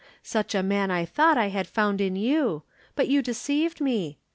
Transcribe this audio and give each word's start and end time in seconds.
Such 0.23 0.55
a 0.55 0.63
man 0.63 0.89
I 0.89 1.05
thought 1.05 1.37
I 1.37 1.49
had 1.49 1.67
found 1.67 2.01
in 2.01 2.15
you 2.15 2.63
but 2.95 3.07
you 3.07 3.21
deceived 3.21 3.79
me. 3.79 4.17